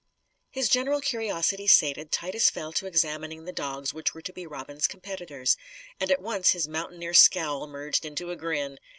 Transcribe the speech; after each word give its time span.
His 0.49 0.67
general 0.67 0.99
curiosity 0.99 1.67
sated, 1.67 2.11
Titus 2.11 2.49
fell 2.49 2.73
to 2.73 2.87
examining 2.87 3.45
the 3.45 3.51
dogs 3.51 3.93
which 3.93 4.15
were 4.15 4.21
to 4.23 4.33
be 4.33 4.47
Robin's 4.47 4.87
competitors. 4.87 5.57
And 5.99 6.09
at 6.11 6.23
once 6.23 6.53
his 6.53 6.67
mountaineer 6.67 7.13
scowl 7.13 7.67
merged 7.67 8.03
into 8.03 8.31
a 8.31 8.35
grin. 8.35 8.79